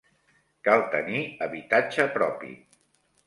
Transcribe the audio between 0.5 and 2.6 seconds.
Cal tenir habitatge propi.